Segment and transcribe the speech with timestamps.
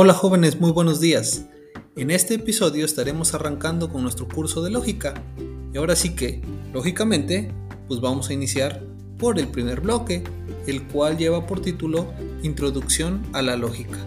[0.00, 1.46] Hola jóvenes, muy buenos días.
[1.96, 5.24] En este episodio estaremos arrancando con nuestro curso de lógica.
[5.74, 6.40] Y ahora sí que,
[6.72, 7.50] lógicamente,
[7.88, 8.80] pues vamos a iniciar
[9.18, 10.22] por el primer bloque,
[10.68, 12.12] el cual lleva por título
[12.44, 13.98] Introducción a la lógica.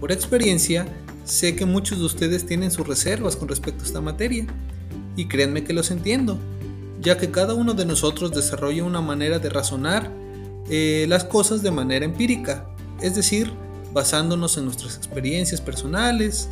[0.00, 0.86] Por experiencia,
[1.24, 4.46] sé que muchos de ustedes tienen sus reservas con respecto a esta materia,
[5.16, 6.36] y créanme que los entiendo,
[7.00, 10.12] ya que cada uno de nosotros desarrolla una manera de razonar
[10.68, 12.68] eh, las cosas de manera empírica,
[13.00, 13.63] es decir,
[13.94, 16.48] basándonos en nuestras experiencias personales.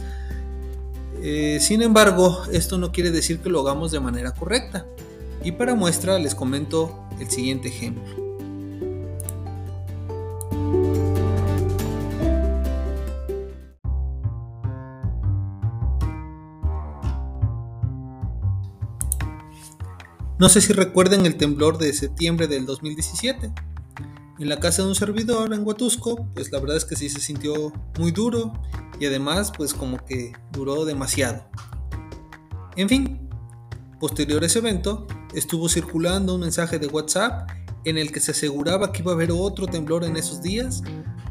[1.20, 4.86] Eh, sin embargo, esto no quiere decir que lo hagamos de manera correcta.
[5.44, 8.22] Y para muestra les comento el siguiente ejemplo.
[20.38, 23.52] No sé si recuerden el temblor de septiembre del 2017
[24.42, 27.20] en la casa de un servidor en Huatusco, pues la verdad es que sí se
[27.20, 28.52] sintió muy duro
[28.98, 31.48] y además pues como que duró demasiado.
[32.74, 33.30] En fin,
[34.00, 37.50] posterior a ese evento, estuvo circulando un mensaje de WhatsApp
[37.84, 40.82] en el que se aseguraba que iba a haber otro temblor en esos días,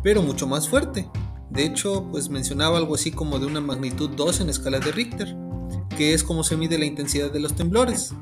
[0.02, 1.10] pero mucho más fuerte.
[1.50, 5.36] De hecho, pues mencionaba algo así como de una magnitud 2 en escala de Richter,
[5.98, 8.14] que es como se mide la intensidad de los temblores.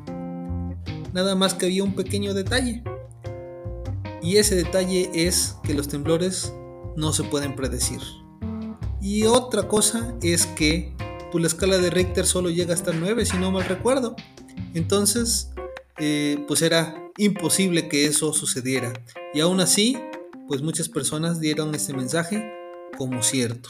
[1.14, 2.84] Nada más que había un pequeño detalle.
[4.22, 6.54] Y ese detalle es que los temblores
[6.96, 8.02] no se pueden predecir.
[9.02, 10.94] Y otra cosa es que
[11.32, 14.16] pues, la escala de Richter solo llega hasta el 9, si no mal recuerdo.
[14.74, 15.52] Entonces,
[15.98, 18.94] eh, pues era imposible que eso sucediera.
[19.34, 19.98] Y aún así,
[20.48, 22.52] pues muchas personas dieron este mensaje
[22.98, 23.70] como cierto.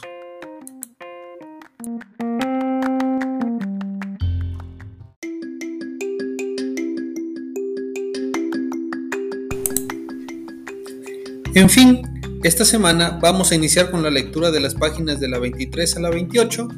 [11.60, 12.00] En fin,
[12.42, 16.00] esta semana vamos a iniciar con la lectura de las páginas de la 23 a
[16.00, 16.68] la 28,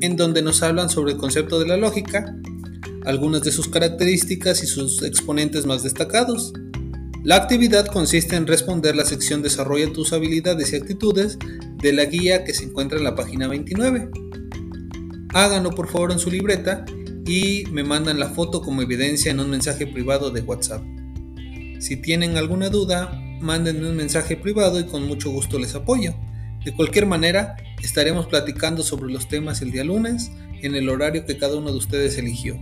[0.00, 2.34] en donde nos hablan sobre el concepto de la lógica,
[3.04, 6.52] algunas de sus características y sus exponentes más destacados.
[7.22, 11.38] La actividad consiste en responder la sección Desarrolla tus habilidades y actitudes
[11.76, 14.10] de la guía que se encuentra en la página 29.
[15.34, 16.84] Háganlo por favor en su libreta
[17.24, 20.82] y me mandan la foto como evidencia en un mensaje privado de WhatsApp.
[21.78, 26.14] Si tienen alguna duda, mándenme un mensaje privado y con mucho gusto les apoyo.
[26.64, 30.30] De cualquier manera, estaremos platicando sobre los temas el día lunes
[30.62, 32.56] en el horario que cada uno de ustedes eligió.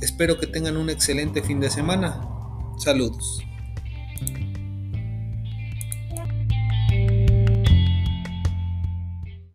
[0.00, 2.20] Espero que tengan un excelente fin de semana.
[2.78, 3.42] Saludos.